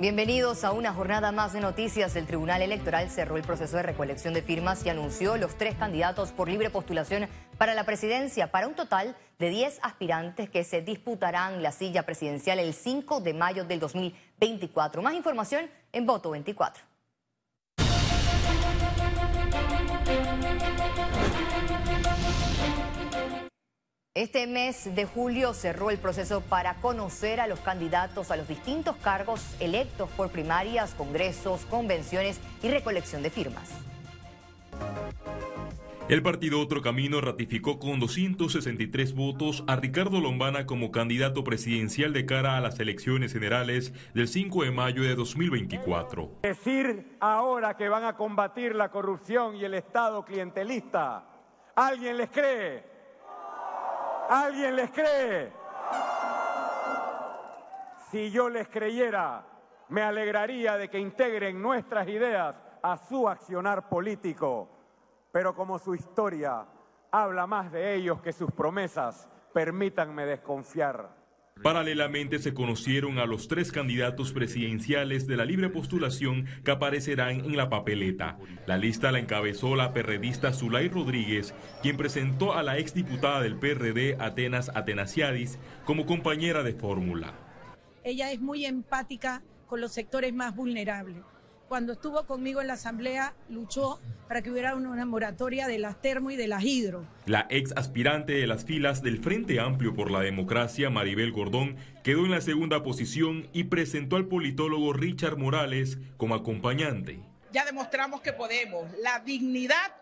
[0.00, 2.16] Bienvenidos a una jornada más de noticias.
[2.16, 6.32] El Tribunal Electoral cerró el proceso de recolección de firmas y anunció los tres candidatos
[6.32, 11.62] por libre postulación para la presidencia, para un total de 10 aspirantes que se disputarán
[11.62, 15.02] la silla presidencial el 5 de mayo del 2024.
[15.02, 16.89] Más información en Voto 24.
[24.20, 28.94] Este mes de julio cerró el proceso para conocer a los candidatos a los distintos
[28.96, 33.70] cargos electos por primarias, congresos, convenciones y recolección de firmas.
[36.10, 42.26] El partido Otro Camino ratificó con 263 votos a Ricardo Lombana como candidato presidencial de
[42.26, 46.40] cara a las elecciones generales del 5 de mayo de 2024.
[46.42, 51.24] Decir ahora que van a combatir la corrupción y el Estado clientelista,
[51.74, 52.89] ¿alguien les cree?
[54.30, 55.52] ¿Alguien les cree?
[58.12, 59.44] Si yo les creyera,
[59.88, 64.68] me alegraría de que integren nuestras ideas a su accionar político.
[65.32, 66.64] Pero como su historia
[67.10, 71.19] habla más de ellos que sus promesas, permítanme desconfiar.
[71.62, 77.56] Paralelamente se conocieron a los tres candidatos presidenciales de la libre postulación que aparecerán en
[77.56, 78.38] la papeleta.
[78.66, 84.16] La lista la encabezó la perredista Zulay Rodríguez, quien presentó a la exdiputada del PRD
[84.18, 87.34] Atenas Atenasiadis como compañera de fórmula.
[88.04, 91.22] Ella es muy empática con los sectores más vulnerables
[91.70, 96.32] cuando estuvo conmigo en la asamblea, luchó para que hubiera una moratoria de las termo
[96.32, 97.06] y de las hidro.
[97.26, 102.24] La ex aspirante de las filas del Frente Amplio por la Democracia, Maribel Gordón, quedó
[102.24, 107.20] en la segunda posición y presentó al politólogo Richard Morales como acompañante.
[107.52, 108.90] Ya demostramos que podemos.
[109.00, 109.94] La dignidad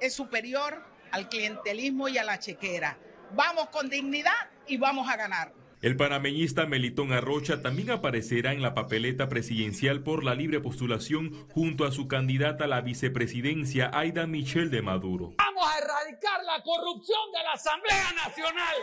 [0.00, 2.98] es superior al clientelismo y a la chequera.
[3.34, 5.63] Vamos con dignidad y vamos a ganar.
[5.84, 11.84] El panameñista Melitón Arrocha también aparecerá en la papeleta presidencial por la libre postulación junto
[11.84, 15.34] a su candidata a la vicepresidencia, Aida Michel de Maduro.
[15.36, 18.76] Vamos a erradicar la corrupción de la Asamblea Nacional.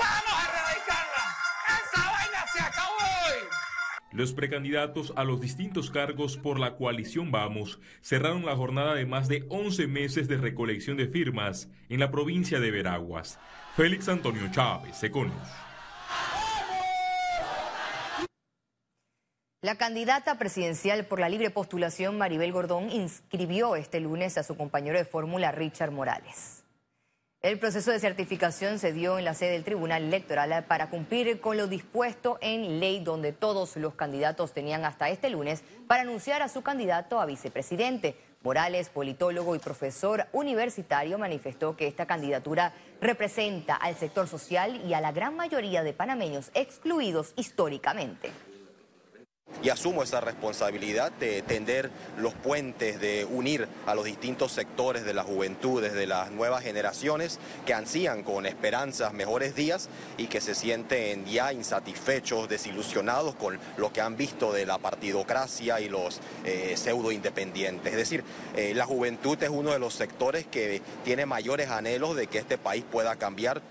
[0.00, 1.36] Vamos a erradicarla.
[1.68, 3.71] Esa vaina se acabó hoy.
[4.12, 9.28] Los precandidatos a los distintos cargos por la coalición Vamos cerraron la jornada de más
[9.28, 13.38] de 11 meses de recolección de firmas en la provincia de Veraguas.
[13.74, 15.48] Félix Antonio Chávez, Seconos.
[19.62, 24.98] La candidata presidencial por la libre postulación Maribel Gordón inscribió este lunes a su compañero
[24.98, 26.61] de fórmula Richard Morales.
[27.42, 31.56] El proceso de certificación se dio en la sede del Tribunal Electoral para cumplir con
[31.56, 36.48] lo dispuesto en ley donde todos los candidatos tenían hasta este lunes para anunciar a
[36.48, 38.14] su candidato a vicepresidente.
[38.44, 45.00] Morales, politólogo y profesor universitario, manifestó que esta candidatura representa al sector social y a
[45.00, 48.30] la gran mayoría de panameños excluidos históricamente
[49.62, 55.14] y asumo esa responsabilidad de tender los puentes, de unir a los distintos sectores de
[55.14, 60.54] la juventud, de las nuevas generaciones que ansían con esperanzas mejores días y que se
[60.54, 66.74] sienten ya insatisfechos, desilusionados con lo que han visto de la partidocracia y los eh,
[66.76, 67.92] pseudo independientes.
[67.92, 68.24] Es decir,
[68.56, 72.58] eh, la juventud es uno de los sectores que tiene mayores anhelos de que este
[72.58, 73.62] país pueda cambiar.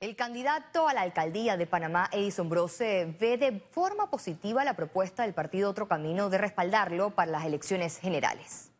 [0.00, 5.24] El candidato a la alcaldía de Panamá, Edison Brose, ve de forma positiva la propuesta
[5.24, 8.70] del partido Otro Camino de respaldarlo para las elecciones generales.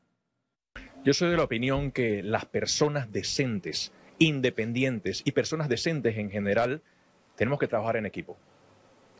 [1.05, 3.91] Yo soy de la opinión que las personas decentes,
[4.21, 6.83] independientes y personas decentes en general
[7.35, 8.37] tenemos que trabajar en equipo.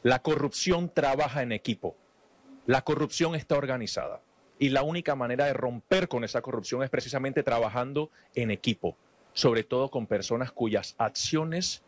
[0.05, 1.97] La corrupción trabaja en equipo.
[2.67, 4.23] La corrupción está organizada.
[4.61, 8.97] Y la única manera de romper con esa corrupción es precisamente trabajando en equipo,
[9.33, 11.83] sobre todo con personas cuyas acciones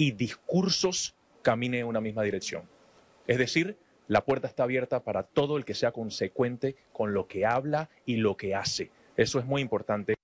[0.00, 2.62] y discursos caminen en una misma dirección.
[3.26, 3.76] Es decir,
[4.08, 8.16] la puerta está abierta para todo el que sea consecuente con lo que habla y
[8.16, 8.90] lo que hace.
[9.18, 10.14] Eso es muy importante.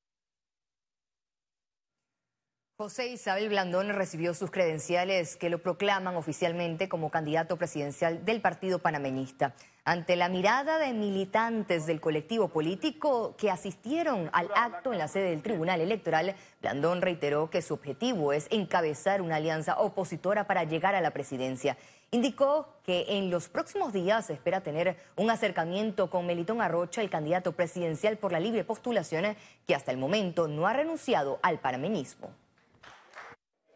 [2.79, 8.81] José Isabel Blandón recibió sus credenciales que lo proclaman oficialmente como candidato presidencial del Partido
[8.81, 9.55] Panameñista.
[9.87, 15.31] Ante la mirada de militantes del colectivo político que asistieron al acto en la sede
[15.31, 20.95] del Tribunal Electoral, Blandón reiteró que su objetivo es encabezar una alianza opositora para llegar
[20.95, 21.79] a la presidencia.
[22.11, 27.53] Indicó que en los próximos días espera tener un acercamiento con Melitón Arrocha, el candidato
[27.53, 29.35] presidencial por la libre postulación,
[29.67, 32.35] que hasta el momento no ha renunciado al panameñismo.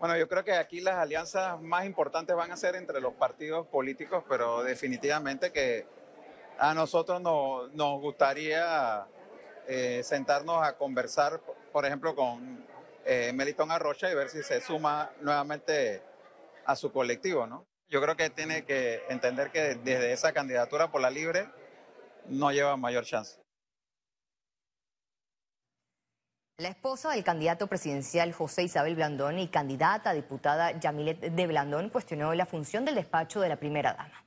[0.00, 3.66] Bueno, yo creo que aquí las alianzas más importantes van a ser entre los partidos
[3.66, 5.86] políticos, pero definitivamente que
[6.58, 9.06] a nosotros nos gustaría
[9.68, 12.64] eh, sentarnos a conversar, por ejemplo, con
[13.04, 16.02] eh, Melitón Arrocha y ver si se suma nuevamente
[16.64, 17.66] a su colectivo, ¿no?
[17.90, 21.46] Yo creo que tiene que entender que desde esa candidatura por la libre
[22.24, 23.39] no lleva mayor chance.
[26.60, 31.88] La esposa del candidato presidencial José Isabel Blandón y candidata a diputada Yamilet de Blandón
[31.88, 34.26] cuestionó la función del despacho de la primera dama.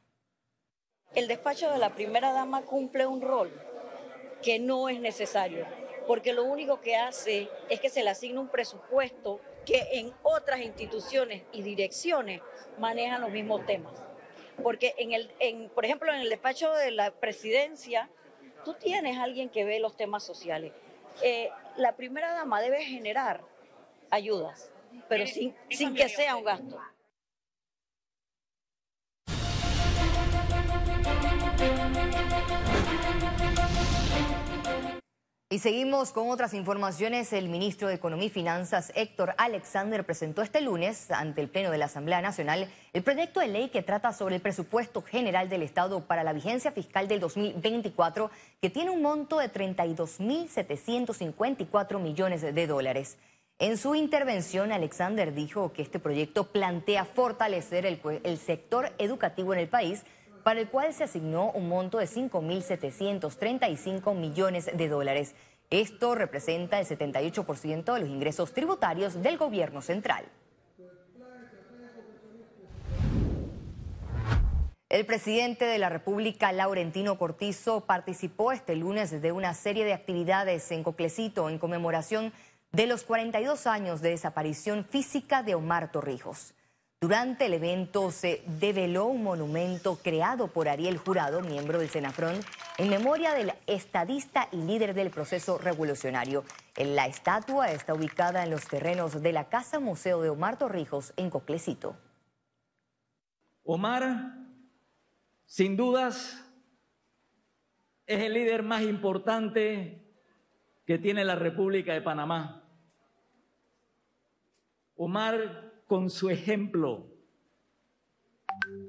[1.13, 3.51] El despacho de la primera dama cumple un rol
[4.41, 5.67] que no es necesario,
[6.07, 10.61] porque lo único que hace es que se le asigna un presupuesto que en otras
[10.61, 12.41] instituciones y direcciones
[12.79, 13.93] manejan los mismos temas.
[14.63, 18.09] Porque en el, por ejemplo, en el despacho de la presidencia,
[18.65, 20.73] tú tienes alguien que ve los temas sociales.
[21.21, 23.41] Eh, la primera dama debe generar
[24.09, 24.71] ayudas,
[25.09, 26.79] pero sin, sin que sea un gasto.
[35.53, 37.31] Y seguimos con otras informaciones.
[37.31, 41.77] El ministro de Economía y Finanzas, Héctor Alexander, presentó este lunes ante el Pleno de
[41.77, 46.07] la Asamblea Nacional el proyecto de ley que trata sobre el presupuesto general del Estado
[46.07, 48.31] para la vigencia fiscal del 2024,
[48.63, 53.19] que tiene un monto de 32.754 millones de dólares.
[53.59, 59.59] En su intervención, Alexander dijo que este proyecto plantea fortalecer el, el sector educativo en
[59.59, 60.03] el país,
[60.43, 65.33] para el cual se asignó un monto de 5.735 millones de dólares.
[65.69, 70.25] Esto representa el 78% de los ingresos tributarios del gobierno central.
[74.89, 80.71] El presidente de la República, Laurentino Cortizo, participó este lunes de una serie de actividades
[80.71, 82.31] en Coclecito en conmemoración
[82.71, 86.53] de los 42 años de desaparición física de Omar Torrijos.
[87.03, 92.39] Durante el evento se develó un monumento creado por Ariel Jurado, miembro del Senafrón,
[92.77, 96.45] en memoria del estadista y líder del proceso revolucionario.
[96.77, 101.29] La estatua está ubicada en los terrenos de la Casa Museo de Omar Torrijos en
[101.29, 101.97] Coclecito.
[103.65, 104.37] Omar,
[105.45, 106.41] sin dudas,
[108.07, 110.07] es el líder más importante
[110.85, 112.63] que tiene la República de Panamá.
[114.95, 117.07] Omar con su ejemplo,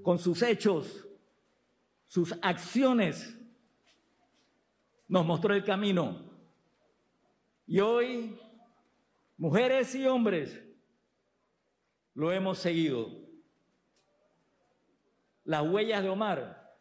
[0.03, 1.07] con sus hechos,
[2.07, 3.39] sus acciones,
[5.07, 6.31] nos mostró el camino.
[7.67, 8.41] Y hoy,
[9.37, 10.59] mujeres y hombres,
[12.15, 13.11] lo hemos seguido.
[15.45, 16.75] Las huellas de Omar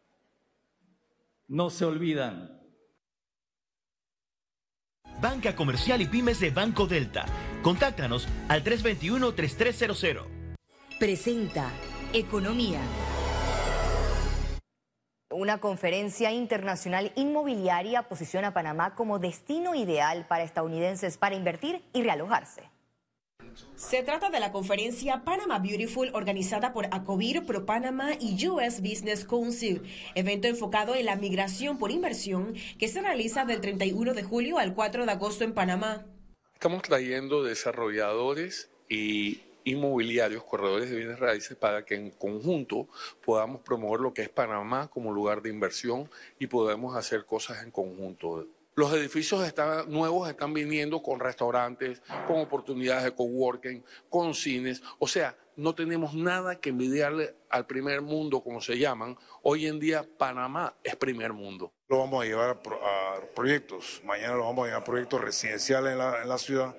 [1.50, 2.62] no se olvidan.
[5.22, 7.26] Banca Comercial y Pymes de Banco Delta.
[7.64, 10.26] Contáctanos al 321-3300.
[11.00, 11.72] Presenta
[12.12, 12.82] Economía.
[15.32, 22.04] Una conferencia internacional inmobiliaria posiciona a Panamá como destino ideal para estadounidenses para invertir y
[22.04, 22.70] realojarse.
[23.76, 29.26] Se trata de la conferencia Panama Beautiful organizada por Acovir, Pro Panama y US Business
[29.26, 29.84] Council,
[30.16, 34.74] evento enfocado en la migración por inversión que se realiza del 31 de julio al
[34.74, 36.06] 4 de agosto en Panamá.
[36.64, 42.88] Estamos trayendo desarrolladores y inmobiliarios, corredores de bienes raíces, para que en conjunto
[43.26, 47.72] podamos promover lo que es Panamá como lugar de inversión y podemos hacer cosas en
[47.72, 48.48] conjunto.
[48.76, 54.82] Los edificios están, nuevos están viniendo con restaurantes, con oportunidades de coworking, con cines.
[54.98, 59.16] O sea, no tenemos nada que envidiarle al primer mundo, como se llaman.
[59.44, 61.72] Hoy en día Panamá es primer mundo.
[61.88, 64.02] Lo vamos a llevar a, proyectos.
[64.04, 66.76] Mañana lo vamos a llevar a proyectos residenciales en la, en la ciudad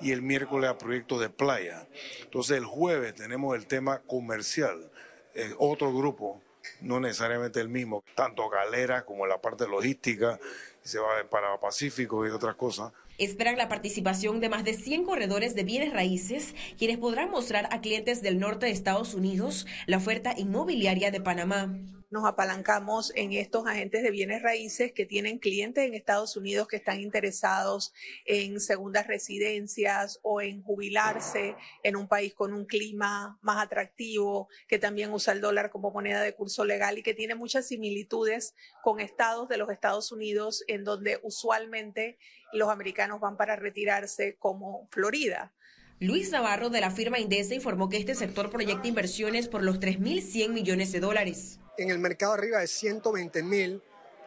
[0.00, 1.88] y el miércoles a proyectos de playa.
[2.22, 4.92] Entonces el jueves tenemos el tema comercial,
[5.34, 6.40] eh, otro grupo,
[6.80, 10.38] no necesariamente el mismo, tanto galera como la parte logística
[10.82, 12.92] se va para Pacífico y otras cosas.
[13.18, 17.80] Esperan la participación de más de 100 corredores de bienes raíces, quienes podrán mostrar a
[17.80, 21.70] clientes del norte de Estados Unidos la oferta inmobiliaria de Panamá
[22.12, 26.76] nos apalancamos en estos agentes de bienes raíces que tienen clientes en Estados Unidos que
[26.76, 27.94] están interesados
[28.26, 34.78] en segundas residencias o en jubilarse en un país con un clima más atractivo, que
[34.78, 39.00] también usa el dólar como moneda de curso legal y que tiene muchas similitudes con
[39.00, 42.18] estados de los Estados Unidos en donde usualmente
[42.52, 45.54] los americanos van para retirarse como Florida.
[45.98, 50.50] Luis Navarro de la firma Indesa informó que este sector proyecta inversiones por los 3.100
[50.50, 53.82] millones de dólares en el mercado arriba de 120 mil,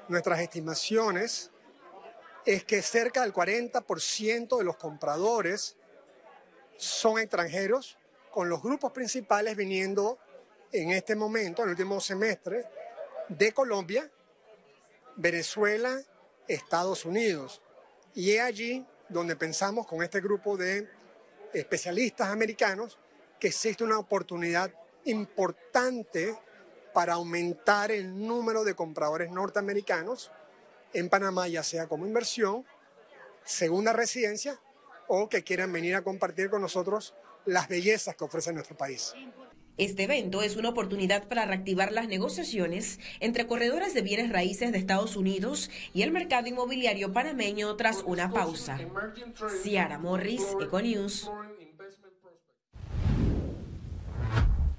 [0.07, 1.51] nuestras estimaciones
[2.45, 5.77] es que cerca del 40% de los compradores
[6.77, 7.97] son extranjeros,
[8.31, 10.19] con los grupos principales viniendo
[10.71, 12.65] en este momento, en el último semestre,
[13.29, 14.11] de Colombia,
[15.15, 16.01] Venezuela,
[16.47, 17.61] Estados Unidos.
[18.13, 20.87] Y es allí donde pensamos con este grupo de
[21.53, 22.99] especialistas americanos
[23.39, 24.71] que existe una oportunidad
[25.05, 26.37] importante
[26.95, 30.31] para aumentar el número de compradores norteamericanos
[30.93, 32.63] en Panamá, ya sea como inversión,
[33.43, 34.61] segunda residencia
[35.09, 37.13] o que quieran venir a compartir con nosotros
[37.45, 39.13] las bellezas que ofrece nuestro país.
[39.77, 44.77] Este evento es una oportunidad para reactivar las negociaciones entre corredores de bienes raíces de
[44.77, 48.79] Estados Unidos y el mercado inmobiliario panameño tras una pausa.
[49.61, 51.29] Ciara Morris, Econews.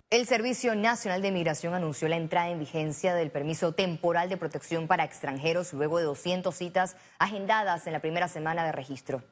[0.09, 4.87] El Servicio Nacional de Migración anunció la entrada en vigencia del permiso temporal de protección
[4.87, 9.25] para extranjeros luego de 200 citas agendadas en la primera semana de registro.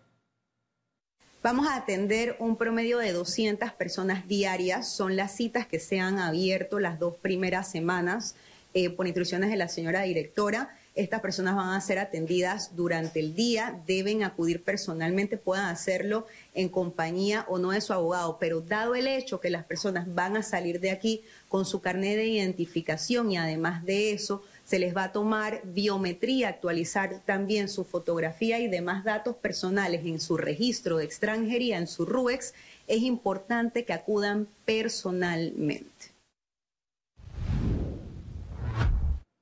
[1.44, 4.92] Vamos a atender un promedio de 200 personas diarias.
[4.92, 8.34] Son las citas que se han abierto las dos primeras semanas
[8.72, 10.76] eh, por instrucciones de la señora directora.
[10.94, 16.68] Estas personas van a ser atendidas durante el día, deben acudir personalmente, puedan hacerlo en
[16.68, 20.44] compañía o no de su abogado, pero dado el hecho que las personas van a
[20.44, 25.04] salir de aquí con su carnet de identificación y además de eso, se les va
[25.04, 31.06] a tomar biometría, actualizar también su fotografía y demás datos personales en su registro de
[31.06, 32.54] extranjería, en su RUEX,
[32.86, 36.13] es importante que acudan personalmente.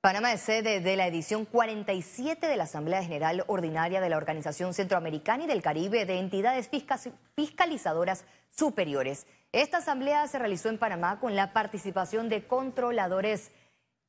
[0.03, 4.75] Panamá es sede de la edición 47 de la Asamblea General Ordinaria de la Organización
[4.75, 6.69] Centroamericana y del Caribe de Entidades
[7.37, 9.29] Fiscalizadoras Superiores.
[9.53, 13.53] Esta asamblea se realizó en Panamá con la participación de controladores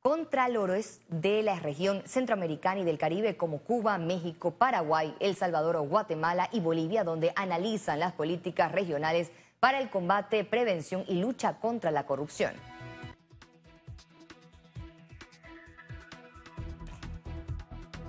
[0.00, 6.48] contralores de la región centroamericana y del Caribe como Cuba, México, Paraguay, El Salvador, Guatemala
[6.50, 12.04] y Bolivia, donde analizan las políticas regionales para el combate, prevención y lucha contra la
[12.04, 12.73] corrupción.